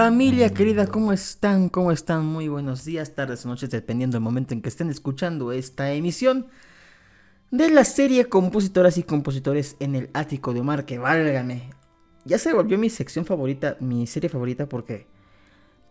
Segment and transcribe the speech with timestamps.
[0.00, 1.68] Familia querida, ¿cómo están?
[1.68, 2.24] ¿Cómo están?
[2.24, 6.46] Muy buenos días, tardes noches, dependiendo del momento en que estén escuchando esta emisión
[7.50, 11.68] de la serie Compositoras y Compositores en el Ático de Omar, que válgame.
[12.24, 15.06] Ya se volvió mi sección favorita, mi serie favorita, porque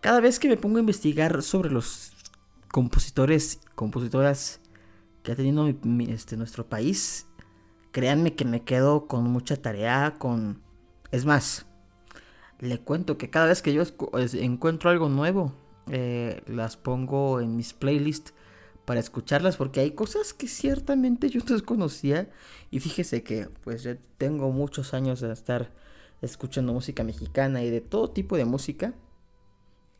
[0.01, 2.13] cada vez que me pongo a investigar sobre los
[2.71, 4.59] compositores, compositoras
[5.21, 5.67] que ha tenido
[6.07, 7.27] este, nuestro país,
[7.91, 10.63] créanme que me quedo con mucha tarea, con...
[11.11, 11.68] Es más,
[12.59, 13.83] le cuento que cada vez que yo
[14.33, 15.53] encuentro algo nuevo,
[15.91, 18.33] eh, las pongo en mis playlists
[18.85, 22.29] para escucharlas porque hay cosas que ciertamente yo desconocía
[22.69, 25.71] y fíjese que pues yo tengo muchos años de estar
[26.21, 28.93] escuchando música mexicana y de todo tipo de música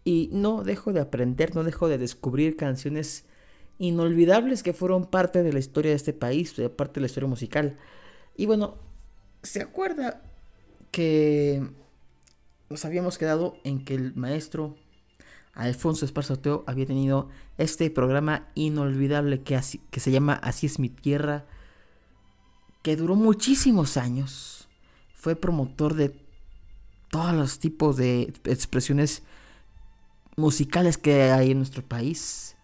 [0.04, 3.26] y no dejo de aprender, no dejo de descubrir canciones
[3.78, 7.78] inolvidables que fueron parte de la historia de este país, parte de la historia musical.
[8.36, 8.78] Y bueno,
[9.44, 10.22] ¿se acuerda
[10.92, 11.64] que
[12.70, 14.76] nos habíamos quedado en que el maestro
[15.54, 21.46] Alfonso Esparzoteo había tenido este programa inolvidable que, que se llama Así es mi tierra,
[22.82, 24.68] que duró muchísimos años.
[25.14, 26.16] Fue promotor de
[27.10, 29.24] todos los tipos de expresiones
[30.38, 32.56] musicales que hay en nuestro país.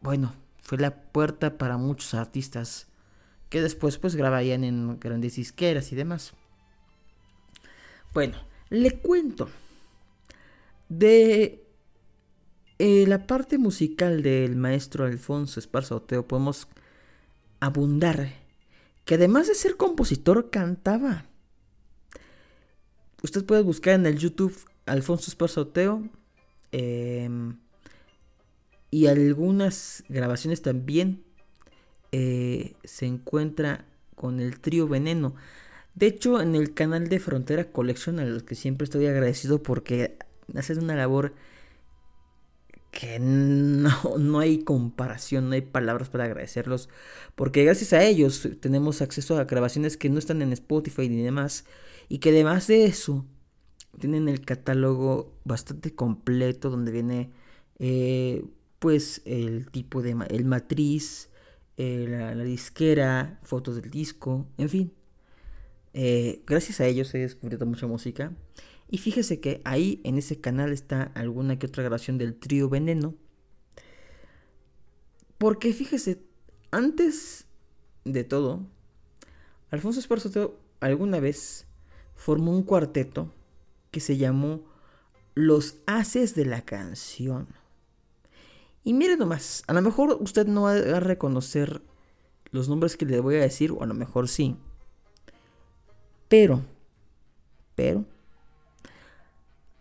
[0.00, 0.32] Bueno,
[0.62, 2.86] fue la puerta para muchos artistas
[3.50, 6.34] que después pues grabarían en grandes disqueras y demás.
[8.14, 8.38] Bueno,
[8.70, 9.48] le cuento
[10.88, 11.64] de
[12.78, 16.68] eh, la parte musical del maestro Alfonso Esparza Oteo podemos
[17.60, 18.32] abundar
[19.04, 21.24] que además de ser compositor cantaba.
[23.22, 24.54] Usted puede buscar en el YouTube
[24.86, 26.08] Alfonso Esparza Oteo
[26.72, 27.58] em,
[28.90, 31.24] y algunas grabaciones también
[32.12, 35.34] eh, se encuentra con el trío Veneno.
[35.98, 40.16] De hecho, en el canal de Frontera Collection, a los que siempre estoy agradecido porque
[40.54, 41.34] hacen una labor
[42.92, 46.88] que no, hay comparación, no hay palabras para agradecerlos,
[47.34, 51.64] porque gracias a ellos tenemos acceso a grabaciones que no están en Spotify ni demás,
[52.08, 53.26] y que además de eso,
[53.98, 57.32] tienen el catálogo bastante completo donde viene
[57.80, 58.44] eh,
[58.78, 61.28] pues el tipo de el matriz,
[61.76, 64.97] eh, la disquera, fotos del disco, en fin.
[65.94, 68.32] Eh, gracias a ellos he descubierto mucha música.
[68.90, 73.14] Y fíjese que ahí en ese canal está alguna que otra grabación del trío Veneno.
[75.36, 76.22] Porque fíjese,
[76.70, 77.46] antes
[78.04, 78.66] de todo,
[79.70, 81.66] Alfonso Esparzo alguna vez
[82.14, 83.32] formó un cuarteto
[83.90, 84.64] que se llamó
[85.34, 87.48] Los Haces de la Canción.
[88.84, 91.82] Y miren nomás, a lo mejor usted no va a reconocer
[92.50, 94.56] los nombres que le voy a decir, o a lo mejor sí.
[96.28, 96.62] Pero,
[97.74, 98.04] pero,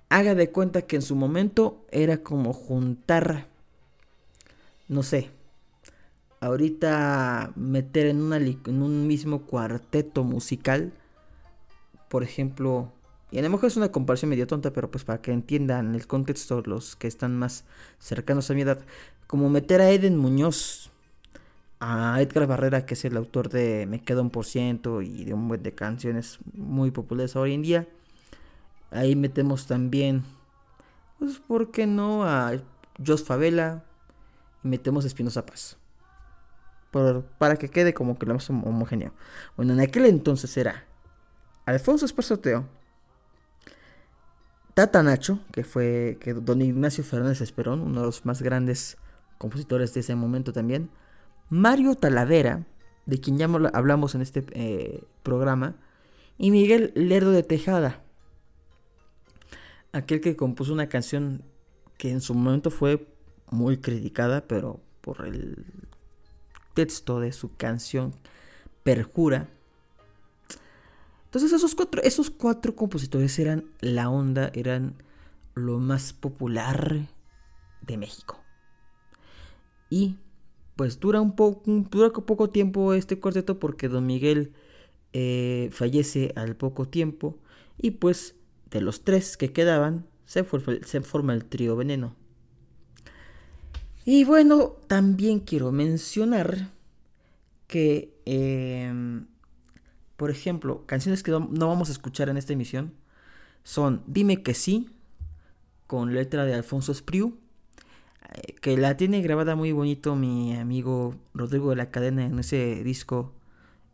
[0.10, 3.48] haga de cuenta que en su momento era como juntar,
[4.88, 5.30] no sé,
[6.40, 10.94] ahorita meter en, en un mismo cuarteto musical,
[12.10, 12.94] por ejemplo,
[13.32, 16.08] y a lo mejor es una comparación medio tonta, pero pues para que entiendan el
[16.08, 17.66] contexto los que están más
[18.00, 18.80] cercanos a mi edad,
[19.28, 20.92] como meter a Eden Muñoz
[21.80, 25.34] a Edgar Barrera, que es el autor de Me quedo un por ciento y de
[25.34, 27.88] un buen de canciones muy populares hoy en día.
[28.92, 30.24] Ahí metemos también,
[31.20, 32.24] pues, ¿por qué no?
[32.24, 32.54] A
[33.06, 33.84] Jos Favela
[34.64, 35.78] y metemos a Espinosa Paz.
[37.38, 39.14] para que quede como que lo más homogéneo.
[39.56, 40.86] Bueno, en aquel entonces era
[41.66, 42.66] Alfonso Esparzoteo,
[44.74, 48.98] Tata Nacho, que fue que don Ignacio Fernández Esperón, uno de los más grandes
[49.38, 50.90] compositores de ese momento también.
[51.50, 52.66] Mario Talavera,
[53.06, 55.76] de quien ya hablamos en este eh, programa,
[56.38, 58.04] y Miguel Lerdo de Tejada,
[59.92, 61.44] aquel que compuso una canción
[61.98, 63.08] que en su momento fue
[63.50, 65.66] muy criticada, pero por el
[66.74, 68.14] texto de su canción
[68.84, 69.50] Perjura.
[71.26, 74.96] Entonces esos cuatro, esos cuatro compositores eran la onda, eran
[75.56, 77.08] lo más popular
[77.82, 78.40] de México.
[79.90, 80.18] Y
[80.78, 84.54] pues dura un poco, dura poco tiempo este cuarteto porque don Miguel
[85.12, 87.38] eh, fallece al poco tiempo
[87.78, 88.36] y pues
[88.70, 90.46] de los tres que quedaban, se,
[90.86, 92.16] se forma el trío veneno.
[94.06, 96.72] Y bueno, también quiero mencionar
[97.68, 99.26] que, em,
[100.16, 102.94] por ejemplo, canciones que no vamos a escuchar en esta emisión
[103.64, 104.90] son Dime que sí,
[105.88, 107.38] con letra de Alfonso Espriu,
[108.62, 113.34] que la tiene grabada muy bonito mi amigo Rodrigo de la Cadena en ese disco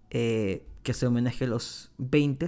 [0.09, 2.47] eh, que hace homenaje a los 20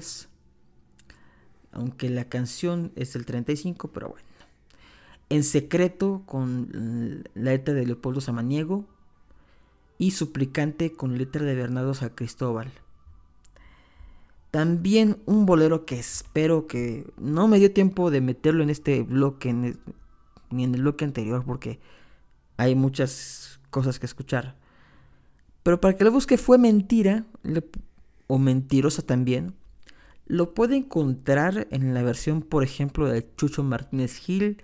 [1.75, 4.25] aunque la canción es el 35, pero bueno.
[5.29, 8.85] En secreto con la letra de Leopoldo Samaniego
[9.97, 12.71] y Suplicante con letra de Bernardo San Cristóbal.
[14.51, 19.75] También un bolero que espero que no me dio tiempo de meterlo en este bloque
[20.55, 21.79] ni en el bloque anterior porque
[22.57, 24.55] hay muchas cosas que escuchar.
[25.63, 27.25] Pero para que lo busque fue mentira
[28.27, 29.55] o mentirosa también
[30.25, 34.63] lo puede encontrar en la versión, por ejemplo, de Chucho Martínez Gil,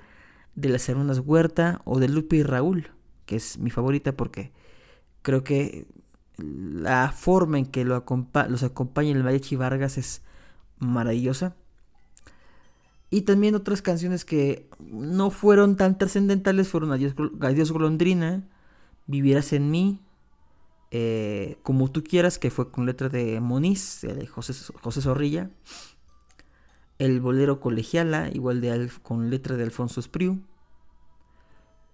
[0.56, 2.90] de las hermanas Huerta o de Lupe y Raúl,
[3.26, 4.52] que es mi favorita porque
[5.22, 5.88] creo que
[6.38, 8.04] la forma en que lo
[8.50, 10.24] los acompaña el mariachi Vargas es
[10.80, 11.56] maravillosa.
[13.14, 18.48] Y también otras canciones que no fueron tan trascendentales fueron Adiós, Adiós Golondrina,
[19.06, 20.00] Vivirás en mí,
[20.92, 25.50] eh, como tú quieras, que fue con letra de Moniz, de José, José Zorrilla.
[27.00, 30.42] El bolero Colegiala, igual de con letra de Alfonso Espriu.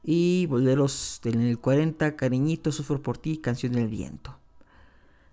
[0.03, 4.37] Y boleros del 40, Cariñito, Sufro por ti, Canción del Viento.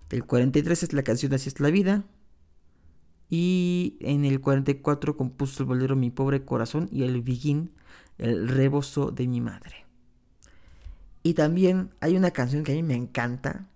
[0.08, 2.04] Del 43 es la canción Así es la vida.
[3.36, 7.72] Y en el 44 compuso el bolero Mi pobre corazón y el Viguín,
[8.16, 9.86] el rebozo de mi madre.
[11.24, 13.66] Y también hay una canción que a mí me encanta.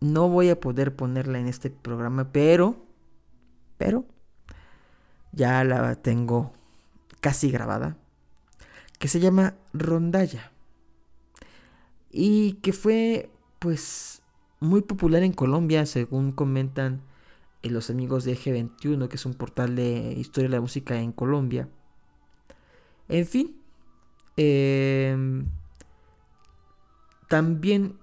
[0.00, 2.86] No voy a poder ponerla en este programa, pero,
[3.76, 4.06] pero,
[5.32, 6.54] ya la tengo
[7.20, 7.98] casi grabada.
[8.98, 10.52] Que se llama Rondalla.
[12.10, 13.28] Y que fue,
[13.58, 14.22] pues,
[14.58, 17.02] muy popular en Colombia, según comentan
[17.68, 21.68] los amigos de G21, que es un portal de historia de la música en Colombia.
[23.08, 23.60] En fin,
[24.36, 25.44] eh,
[27.28, 27.98] también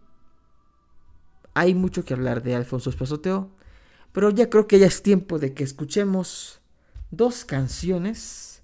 [1.53, 3.49] hay mucho que hablar de Alfonso Espasoteo,
[4.11, 6.61] pero ya creo que ya es tiempo de que escuchemos
[7.09, 8.61] dos canciones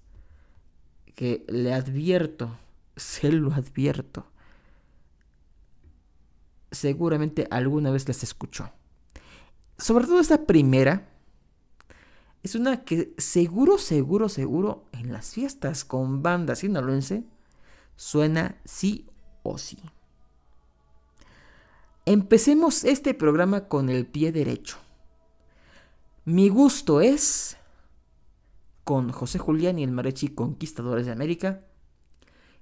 [1.15, 2.57] que le advierto,
[2.95, 4.27] se lo advierto,
[6.71, 8.71] seguramente alguna vez las escuchó.
[9.77, 11.09] Sobre todo esta primera,
[12.43, 17.23] es una que seguro, seguro, seguro en las fiestas con banda sinaloense
[17.95, 19.07] suena sí
[19.43, 19.79] o sí.
[22.05, 24.77] Empecemos este programa con el pie derecho.
[26.25, 27.57] Mi gusto es
[28.83, 31.59] con José Julián y el Marechi Conquistadores de América.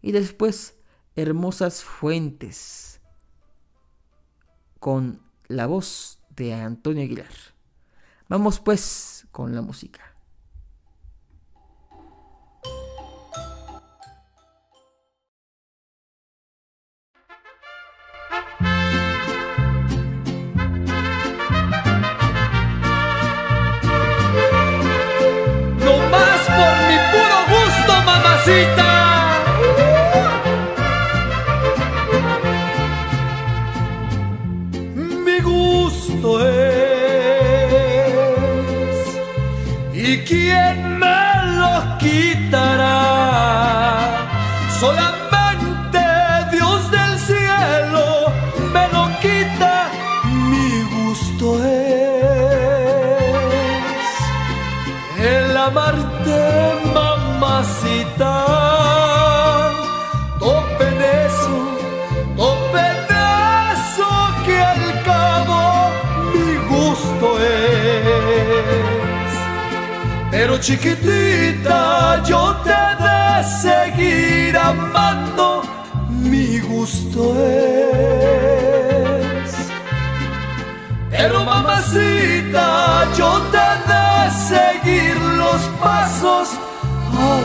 [0.03, 0.77] Y después
[1.15, 3.01] Hermosas Fuentes
[4.79, 7.27] con la voz de Antonio Aguilar.
[8.27, 10.10] Vamos pues con la música.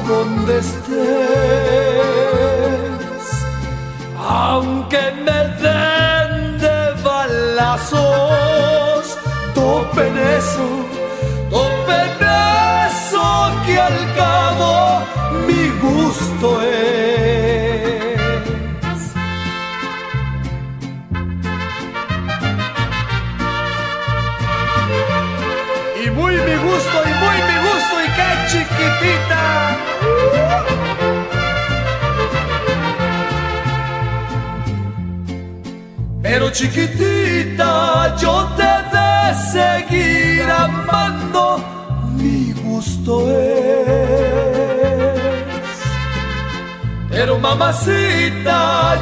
[0.07, 0.97] Donde estés.
[4.29, 7.99] Aunque me den de balazos,
[9.55, 10.86] topen eso,
[36.57, 39.13] chiquitita yo te de
[39.53, 41.45] seguir amando,
[42.17, 44.01] mi gusto es.
[47.11, 48.59] Pero mamacita,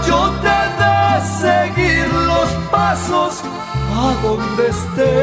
[0.09, 0.97] yo te de
[1.43, 3.33] seguir los pasos
[4.03, 5.15] a donde estés.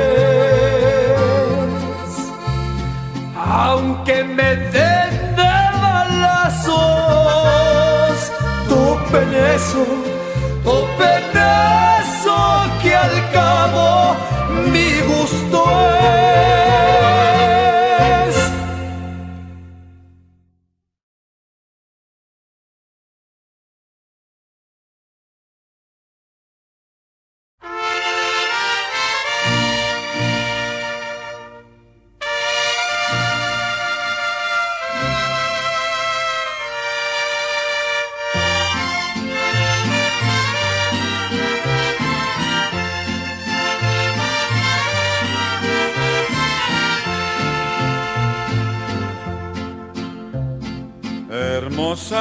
[3.36, 6.72] Aunque me den de balazos,
[8.70, 9.84] topen eso,
[10.64, 11.91] topen eso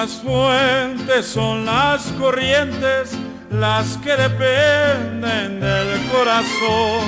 [0.00, 3.12] Hermosas fuentes son las corrientes,
[3.50, 7.04] las que dependen del corazón.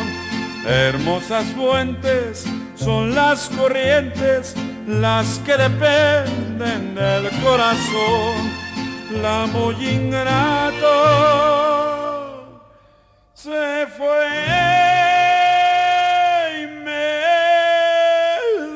[0.66, 2.44] Hermosas fuentes
[2.74, 4.54] son las corrientes,
[4.86, 8.52] las que dependen del corazón.
[9.22, 10.90] La muy ingrato
[13.32, 14.28] se fue
[16.60, 17.22] y me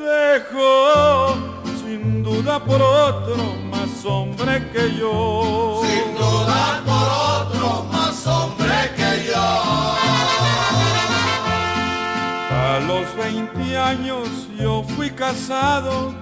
[0.09, 1.35] dejó
[1.83, 3.66] sin duda por otro
[4.07, 5.81] hombre que yo.
[5.83, 9.47] Sin duda por otro más hombre que yo.
[12.49, 14.27] A los 20 años
[14.59, 16.13] yo fui casado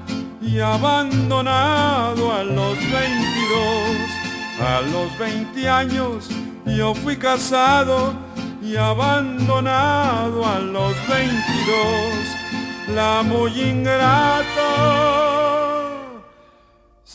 [0.41, 4.25] y abandonado a los 22.
[4.61, 6.29] A los 20 años
[6.65, 8.13] yo fui casado
[8.61, 12.95] y abandonado a los 22.
[12.95, 15.34] La muy ingrato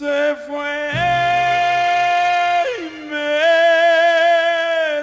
[0.00, 0.88] se fue
[2.78, 3.36] y me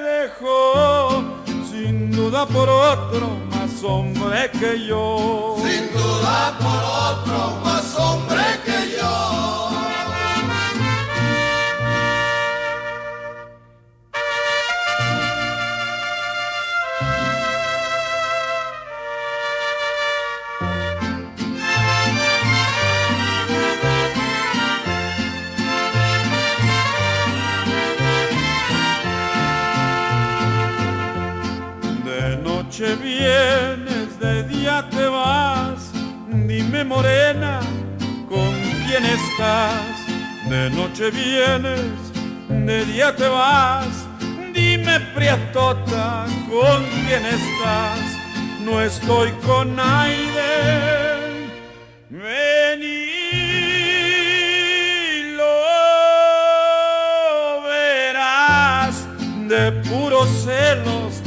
[0.09, 1.23] dejó
[1.69, 5.56] sin duda por otro más hombre que yo.
[36.67, 37.61] Dime morena,
[38.27, 38.53] ¿con
[38.85, 40.05] quién estás?
[40.49, 41.93] De noche vienes,
[42.49, 44.05] de día te vas,
[44.53, 47.99] dime priatota, ¿con quién estás?
[48.59, 51.53] No estoy con Aiden,
[52.09, 52.81] ven
[55.37, 55.61] lo
[57.63, 59.07] verás,
[59.47, 61.21] de puros celos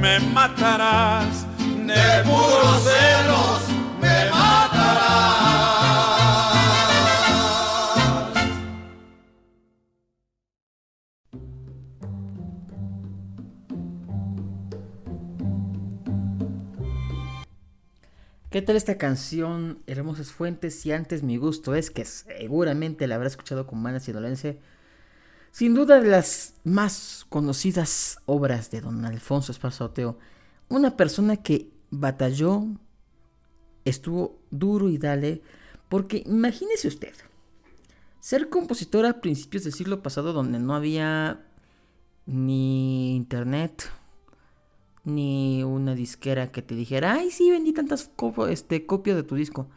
[0.00, 1.44] me matarás,
[1.84, 3.65] De puros celos
[18.56, 20.86] ¿Qué tal esta canción, Hermosas Fuentes?
[20.86, 24.56] Y antes mi gusto es que seguramente la habrá escuchado con manas y dolencia.
[25.50, 30.18] Sin duda de las más conocidas obras de don Alfonso Esparza Oteo.
[30.70, 32.64] Una persona que batalló,
[33.84, 35.42] estuvo duro y dale,
[35.90, 37.12] porque imagínese usted,
[38.20, 41.44] ser compositor a principios del siglo pasado donde no había
[42.24, 43.90] ni internet,
[45.06, 48.10] ni una disquera que te dijera, ay, sí, vendí tantas
[48.50, 49.68] este, copias de tu disco.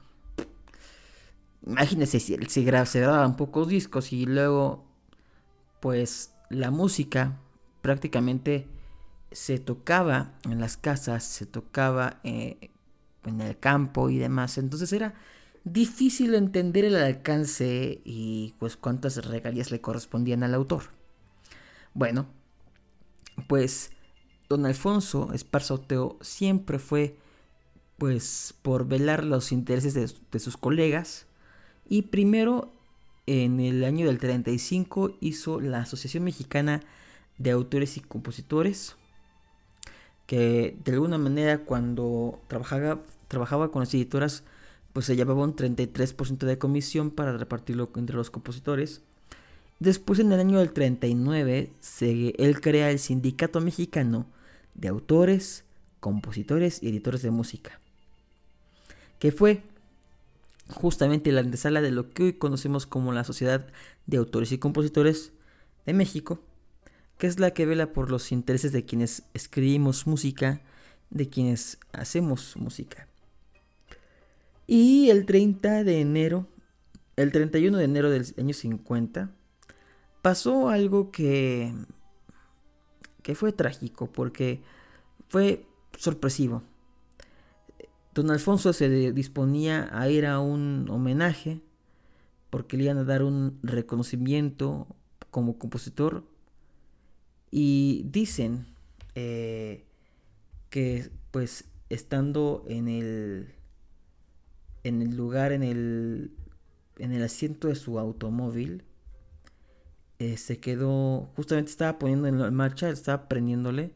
[1.66, 4.86] Imagínese si gra- se grababan pocos discos y luego,
[5.82, 7.40] pues, la música
[7.82, 8.68] prácticamente
[9.32, 12.72] se tocaba en las casas, se tocaba eh,
[13.26, 14.58] en el campo y demás.
[14.58, 15.16] Entonces era
[15.66, 20.84] difícil entender el alcance y pues cuántas regalías le correspondían al autor.
[21.94, 22.28] Bueno,
[23.48, 23.92] pues
[24.50, 27.16] don Alfonso Esparza Oteo siempre fue
[28.00, 31.28] pues por velar los intereses de, sus colegas
[31.88, 32.74] y primero
[33.28, 36.82] en el año del 35 hizo la Asociación Mexicana
[37.38, 38.96] de Autores y Compositores
[40.26, 44.44] que de alguna manera cuando trabajaba, trabajaba con las editoras
[44.94, 49.04] pues se llevaba un 33% de comisión para repartirlo entre los compositores.
[49.78, 54.26] Después en el año del 39 se, él crea el Sindicato Mexicano
[54.76, 55.64] de Autores,
[56.00, 57.80] Compositores y Editores de Música,
[59.20, 59.64] que fue
[60.70, 63.68] justamente la antesala de lo que hoy conocemos como la Sociedad
[64.06, 65.32] de Autores y Compositores
[65.86, 66.40] de México,
[67.18, 70.62] que es la que vela por los intereses de quienes escribimos música,
[71.10, 73.08] de quienes hacemos música.
[74.68, 76.48] Y el 30 de enero,
[77.16, 79.32] el 31 de enero del año 50,
[80.22, 81.74] pasó algo que,
[83.22, 84.62] que fue trágico, porque
[85.28, 85.66] fue
[85.98, 86.64] sorpresivo.
[88.14, 91.62] Don Alfonso se disponía a ir a un homenaje
[92.50, 94.88] porque le iban a dar un reconocimiento
[95.30, 96.24] como compositor
[97.52, 98.66] y dicen
[99.16, 99.86] eh,
[100.70, 103.54] que pues estando en el
[104.84, 106.32] en el lugar en el
[106.98, 108.84] en el asiento de su automóvil
[110.20, 113.94] eh, se quedó justamente estaba poniendo en marcha estaba prendiéndole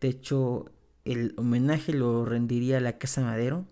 [0.00, 0.70] de hecho
[1.04, 3.66] el homenaje lo rendiría a la casa madero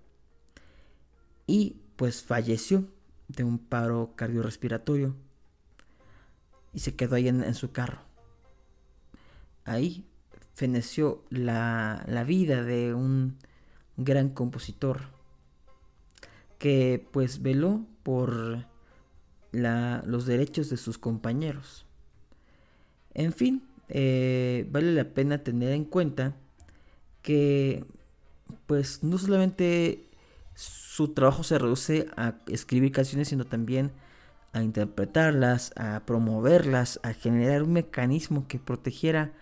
[1.47, 2.85] y pues falleció
[3.29, 5.15] de un paro cardiorrespiratorio
[6.73, 8.03] y se quedó ahí en su carro.
[9.65, 10.07] Ahí
[10.55, 13.37] feneció la, vida de un
[13.97, 15.03] gran compositor
[16.59, 18.67] que pues veló por
[19.53, 21.87] los derechos de sus compañeros.
[23.15, 26.35] En fin, eh, vale la pena tener en cuenta
[27.23, 27.85] que
[28.67, 30.09] pues no solamente
[30.55, 33.93] su trabajo se reduce a escribir canciones, sino también
[34.53, 39.33] a interpretarlas, a promoverlas, a generar un mecanismo que protegiera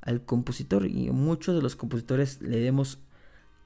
[0.00, 2.98] al compositor y muchos de los compositores le demos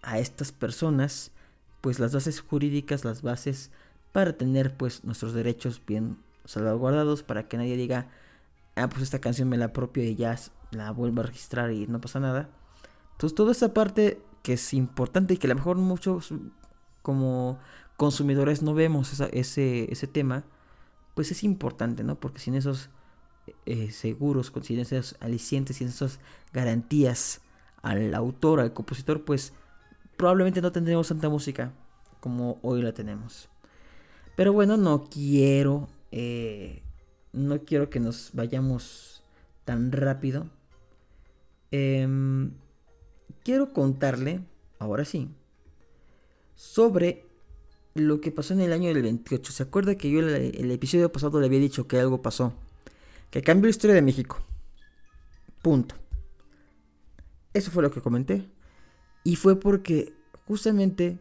[0.02, 1.32] a estas personas
[1.80, 3.70] pues las bases jurídicas, las bases
[4.14, 8.06] para tener pues nuestros derechos bien salvaguardados para que nadie diga,
[8.76, 10.38] ah pues esta canción me la apropio y ya
[10.70, 12.48] la vuelvo a registrar y no pasa nada.
[13.10, 16.32] Entonces toda esa parte que es importante y que a lo mejor muchos
[17.02, 17.58] como
[17.96, 20.44] consumidores no vemos ese, ese tema,
[21.16, 22.14] pues es importante, ¿no?
[22.20, 22.90] Porque sin esos
[23.66, 26.20] eh, seguros, con esos alicientes y esas
[26.52, 27.40] garantías
[27.82, 29.54] al autor, al compositor, pues
[30.16, 31.72] probablemente no tendremos tanta música
[32.20, 33.48] como hoy la tenemos.
[34.36, 36.82] Pero bueno, no quiero, eh,
[37.32, 39.22] no quiero que nos vayamos
[39.64, 40.48] tan rápido.
[41.70, 42.52] Em,
[43.42, 44.40] quiero contarle,
[44.78, 45.28] ahora sí,
[46.54, 47.24] sobre
[47.94, 49.52] lo que pasó en el año del 28.
[49.52, 52.54] ¿Se acuerda que yo el episodio pasado le había dicho que algo pasó?
[53.34, 54.40] que cambió la historia de México.
[55.60, 55.96] Punto.
[57.52, 58.48] Eso fue lo que comenté.
[59.24, 60.14] Y fue porque
[60.46, 61.18] justamente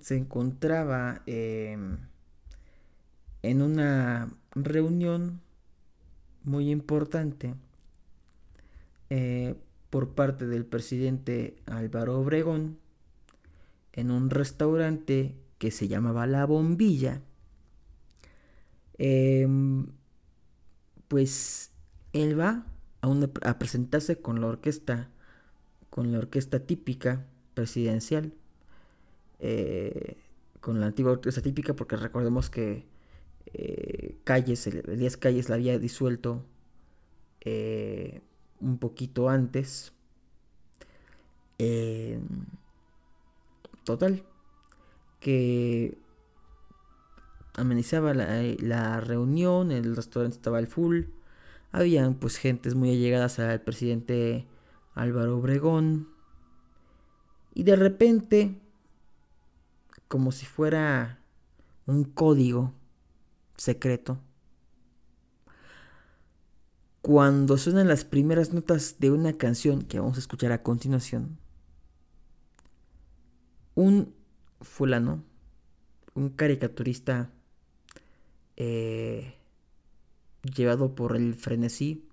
[0.00, 1.98] se encontraba em,
[3.42, 5.40] en una reunión
[6.44, 7.54] muy importante
[9.10, 9.54] eh,
[9.90, 12.78] por parte del presidente Álvaro Obregón
[13.92, 17.20] en un restaurante que se llamaba La Bombilla.
[18.98, 19.46] Eh,
[21.08, 21.72] pues
[22.12, 22.66] él va
[23.00, 25.08] a, presentarse con la orquesta,
[25.90, 27.24] con la orquesta típica
[27.54, 28.32] presidencial,
[29.40, 30.18] eh,
[30.60, 32.86] con la antigua orquesta típica, porque recordemos que
[33.54, 36.44] eh, Calles, Elías Calles la había disuelto
[37.40, 38.20] eh,
[38.60, 39.92] un poquito antes.
[43.84, 44.22] total,
[45.20, 45.98] que
[47.58, 51.04] amenizaba la, reunión, el restaurante estaba al full,
[51.72, 54.46] habían pues gentes muy allegadas al presidente
[54.94, 56.08] Álvaro Obregón
[57.54, 58.60] y de repente
[60.06, 61.20] como si fuera
[61.86, 62.72] un código
[63.58, 64.18] secreto
[67.02, 71.38] cuando suenan las primeras notas de una canción que vamos a escuchar a continuación
[73.74, 74.14] un
[74.62, 75.22] fulano
[76.18, 77.30] un caricaturista
[78.56, 79.34] eh,
[80.42, 82.08] llevado por el frenesí,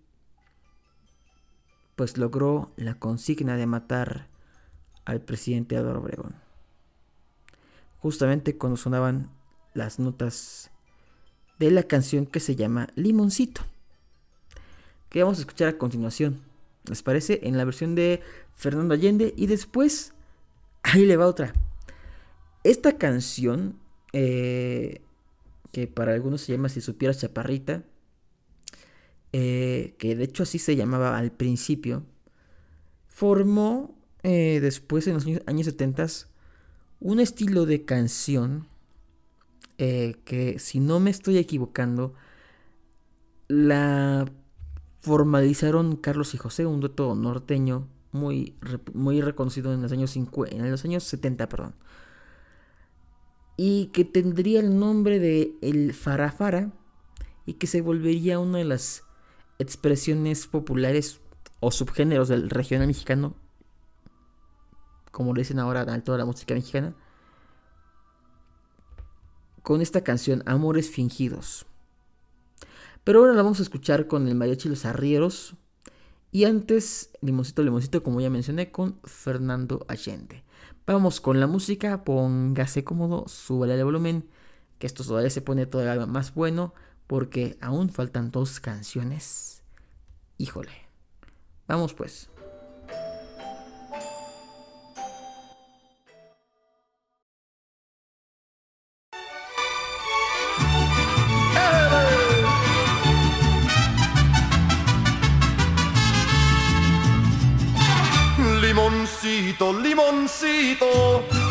[1.95, 4.27] pues logró la consigna de matar
[5.05, 6.35] al presidente Álvaro Obregón.
[7.99, 9.31] Justamente cuando sonaban
[9.73, 10.69] las notas
[11.59, 13.61] de la canción que se llama Limoncito,
[15.09, 16.41] que vamos a escuchar a continuación.
[16.89, 17.39] ¿Les parece?
[17.43, 18.21] En la versión de
[18.55, 20.13] Fernando Allende y después,
[20.83, 21.53] ahí le va otra.
[22.63, 23.79] Esta canción
[24.13, 25.01] eh,
[25.71, 27.83] que para algunos se llama Si supieras chaparrita,
[29.33, 32.03] eh, que de hecho así se llamaba al principio,
[33.07, 36.07] formó eh, después en los años 70
[37.01, 38.67] un estilo de canción
[39.77, 42.13] eh, que si no me estoy equivocando,
[43.47, 44.25] la
[45.01, 48.55] formalizaron Carlos y José, un dueto norteño muy,
[48.93, 51.75] muy reconocido en los años 50, en los años 70, perdón.
[53.57, 56.71] Y que tendría el nombre de El Farafara
[57.45, 59.03] y que se volvería una de las
[59.59, 61.21] expresiones populares
[61.59, 63.35] o subgéneros del regional mexicano,
[65.11, 66.95] como le dicen ahora a toda la música mexicana,
[69.65, 71.65] con esta canción Amores Fingidos.
[73.03, 75.55] Pero ahora la vamos a escuchar con el mariachi Los Arrieros.
[76.31, 80.43] Y antes, Limoncito, Limoncito, como ya mencioné, con Fernando Allende.
[80.85, 84.29] Vamos con la música, póngase cómodo, súbale el volumen,
[84.77, 86.75] que esto todavía se pone todavía más bueno,
[87.07, 89.63] porque aún faltan dos canciones.
[90.37, 90.73] Híjole.
[91.67, 92.29] Vamos pues.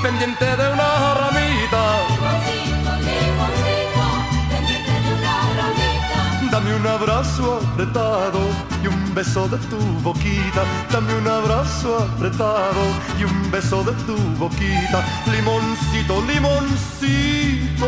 [0.03, 1.83] Pendiente de una ramita.
[2.11, 4.05] Limoncito, limoncito,
[4.51, 6.51] pendiente de una ramita.
[6.51, 8.41] Dame un abrazo apretado
[8.83, 10.65] y un beso de tu boquita.
[10.91, 12.83] Dame un abrazo apretado
[13.19, 15.05] y un beso de tu boquita.
[15.31, 17.87] Limoncito, limoncito.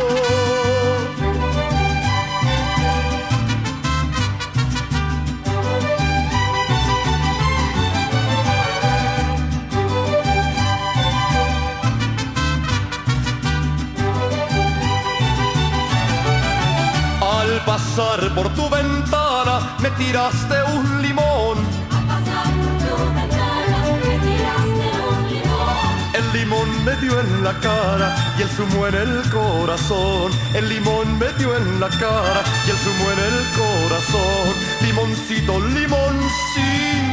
[17.66, 21.58] Pasar por tu ventana me tiraste un limón.
[22.06, 25.76] Pasar por tu ventana me tiraste un limón.
[26.14, 30.30] El limón me dio en la cara y el zumo en el corazón.
[30.54, 34.54] El limón me dio en la cara y el zumo en el corazón.
[34.82, 37.06] Limoncito, limoncito.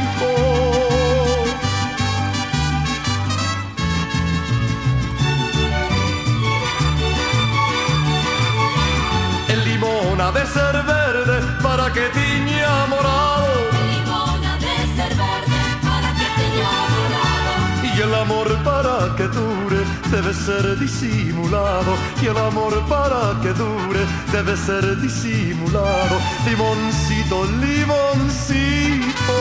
[10.24, 13.52] Limón ha de ser verde para que tiña morado.
[14.46, 17.52] Ha de ser verde para que tenga dorado.
[17.82, 21.92] Y el amor para que dure debe ser disimulado.
[22.22, 26.18] Y el amor para que dure debe ser disimulado.
[26.46, 29.34] Limoncito, limoncito.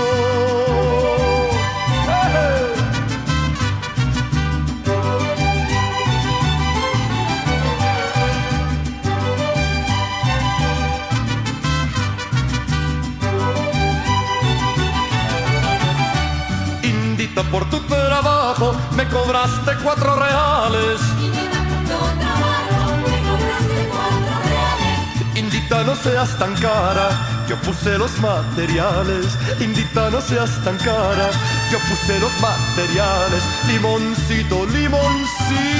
[17.33, 21.01] Indita por tu trabajo me cobraste cuatro reales.
[21.19, 24.99] Y mira por tu trabajo me cobraste cuatro reales.
[25.33, 27.09] Indita no seas tan cara,
[27.49, 29.35] yo puse los materiales.
[29.59, 31.31] Indita no seas tan cara,
[31.71, 33.43] yo puse los materiales.
[33.67, 35.72] Limoncito, limoncito.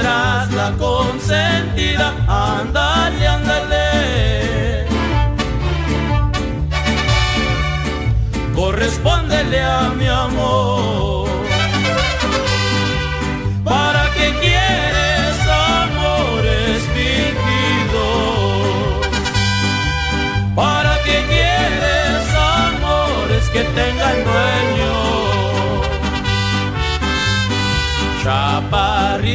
[0.00, 2.14] Serás la consentida.
[2.26, 3.90] Ándale, ándale.
[8.54, 9.99] correspóndele a mi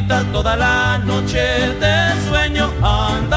[0.04, 1.40] Toda la noche
[1.80, 3.35] de sueño, ándale,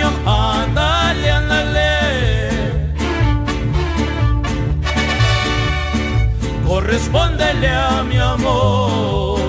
[0.00, 1.32] ándale.
[6.66, 9.40] Correspóndele a mi amor.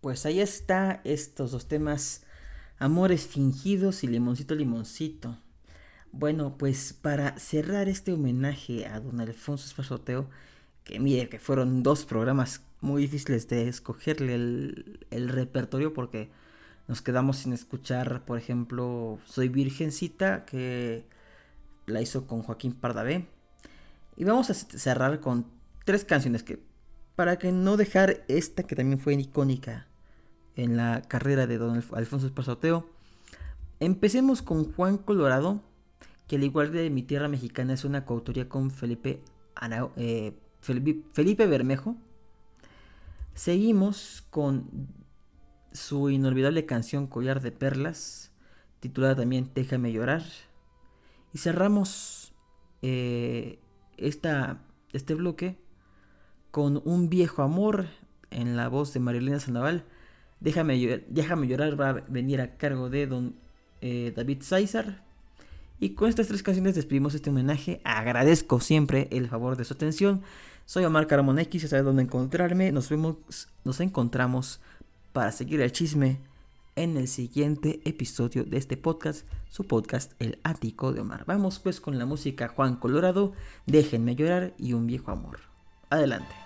[0.00, 2.24] Pues ahí está estos dos temas,
[2.78, 5.38] Amores fingidos y Limoncito Limoncito.
[6.10, 10.28] Bueno, pues para cerrar este homenaje a don Alfonso Espasoteo,
[10.84, 16.30] que mire que fueron dos programas muy difíciles de escogerle el, el repertorio porque
[16.88, 21.06] nos quedamos sin escuchar, por ejemplo, Soy Virgencita, que
[21.86, 23.28] la hizo con Joaquín Pardavé.
[24.16, 25.46] Y vamos a cerrar con
[25.84, 26.60] tres canciones que,
[27.16, 29.86] para que no dejar esta que también fue icónica
[30.56, 32.90] en la carrera de don Alf- Alfonso Espasoteo,
[33.80, 35.62] empecemos con Juan Colorado,
[36.28, 39.22] que al igual de Mi Tierra Mexicana es una coautoría con Felipe,
[39.54, 41.96] Arau- eh, Felipe, Felipe Bermejo.
[43.34, 44.68] Seguimos con
[45.72, 48.30] su inolvidable canción Collar de Perlas,
[48.80, 50.22] titulada también Déjame llorar.
[51.32, 52.34] Y cerramos
[52.82, 53.58] eh,
[53.96, 55.58] esta, este bloque
[56.50, 57.86] con Un viejo amor
[58.30, 59.84] en la voz de Marilena Sandoval.
[60.40, 63.36] Déjame, llor- Déjame llorar va a venir a cargo de don
[63.80, 65.02] eh, David César.
[65.80, 67.80] Y con estas tres canciones despedimos este homenaje.
[67.82, 70.22] Agradezco siempre el favor de su atención.
[70.64, 72.72] Soy Omar Caramón X, ya sabes dónde encontrarme.
[72.72, 73.16] Nos vemos,
[73.64, 74.60] nos encontramos
[75.12, 76.18] para seguir el chisme
[76.76, 81.24] en el siguiente episodio de este podcast, su podcast El Ático de Omar.
[81.26, 83.32] Vamos pues con la música Juan Colorado,
[83.66, 85.40] Déjenme llorar y un viejo amor.
[85.90, 86.41] Adelante.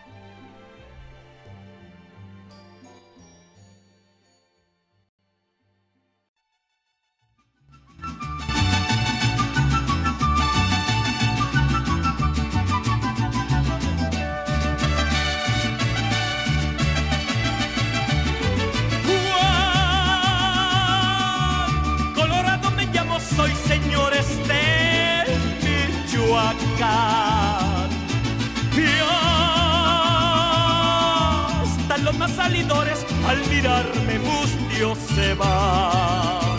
[32.47, 36.59] Al mirarme mustios se van.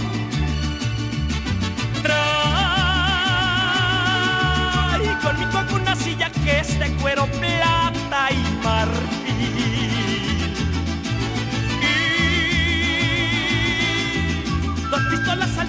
[2.04, 2.28] Trae
[5.24, 8.58] conmigo una silla que es de cuero plata y.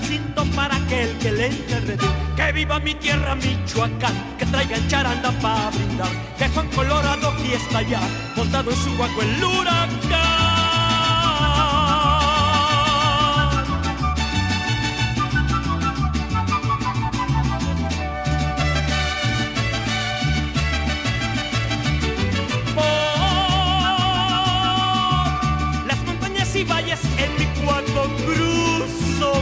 [0.02, 1.98] cinto para aquel que le enterrede.
[2.36, 6.08] Que viva mi tierra, Michoacán, que traigan charanda para brindar.
[6.38, 8.00] Que Juan Colorado está ya,
[8.36, 10.47] montado en su guaco el huracán.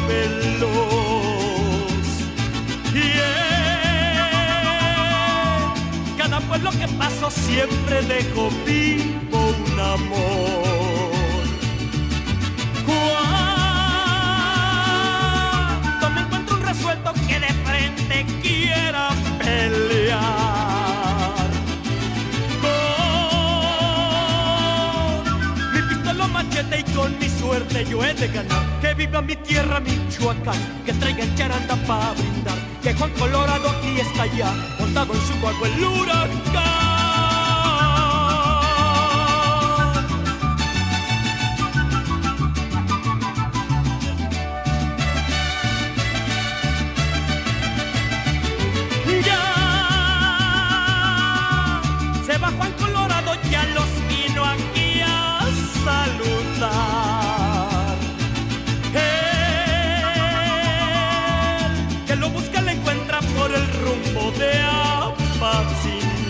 [0.09, 2.07] Veloz.
[2.95, 2.97] Y
[6.09, 10.67] en cada pueblo que paso siempre dejo vivo un amor.
[16.01, 20.21] Cuando me encuentro un resuelto que de frente quiera pelear
[22.63, 22.71] con
[25.73, 28.65] mi pistola machete y con mi suerte yo he de ganar.
[28.81, 32.59] Que viva mi tierra, Michoacán, que traigan charanda para brindar.
[32.83, 36.86] Que Juan Colorado aquí está ya, montado en su guaco el huracán.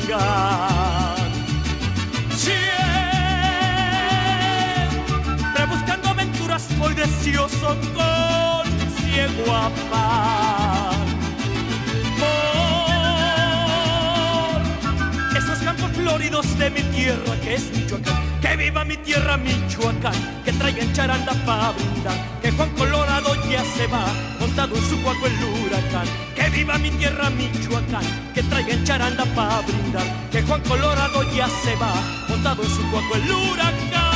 [0.06, 0.22] Siempre
[5.68, 8.66] buscando aventuras, voy deseoso con
[9.00, 11.06] ciego afán.
[15.28, 18.35] Por esos campos floridos de mi tierra que es Michoacán.
[18.46, 22.16] Que viva mi tierra Michoacán, que traigan charanda para brindar.
[22.40, 24.06] Que Juan Colorado ya se va,
[24.38, 26.06] montado en su cuaco el huracán.
[26.36, 30.06] Que viva mi tierra Michoacán, que traigan charanda para brindar.
[30.30, 31.92] Que Juan Colorado ya se va,
[32.28, 34.15] montado en su cuaco el huracán.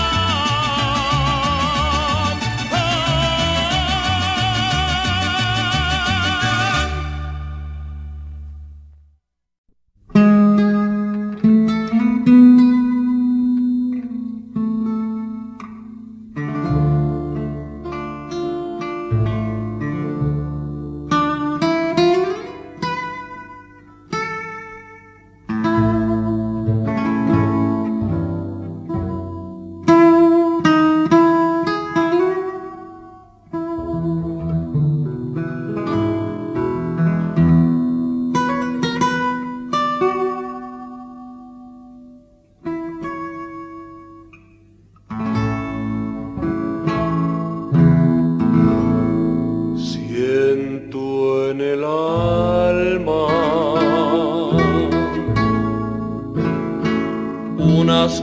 [58.01, 58.23] unas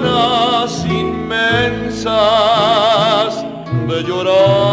[0.00, 2.14] ganas inmensas
[3.86, 4.67] de llorar.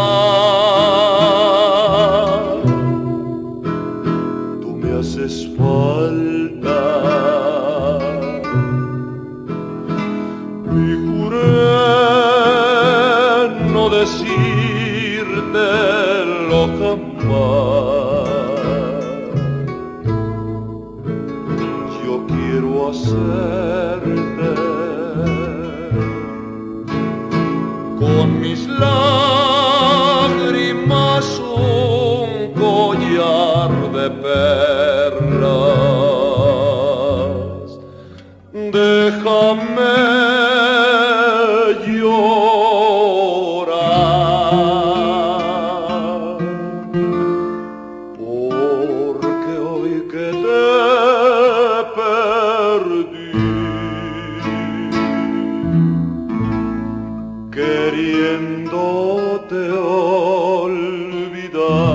[61.58, 61.85] Oh.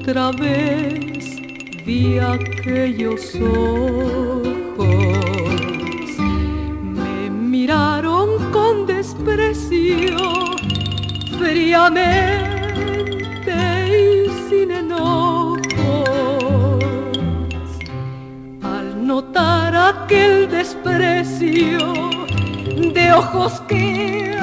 [0.00, 1.36] otra vez
[1.84, 4.86] vi aquellos ojos.
[6.96, 10.16] Me miraron con desprecio,
[11.38, 12.48] fríamente
[13.88, 15.68] y sin enojos.
[18.62, 21.78] Al notar aquel desprecio
[22.94, 24.39] de ojos que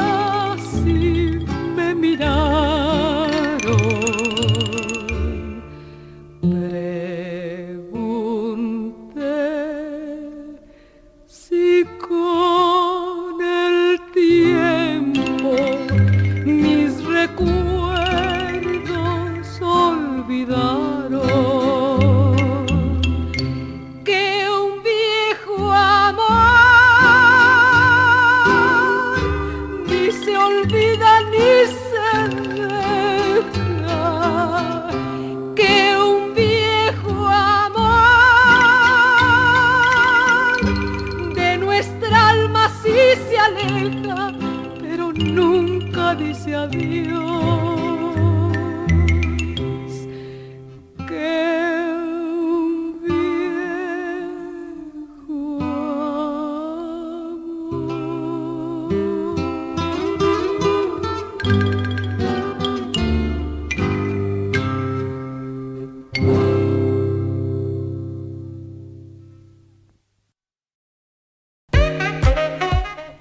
[46.48, 46.56] que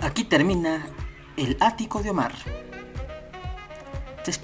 [0.00, 0.86] Aquí termina
[1.36, 2.55] el ático de Omar.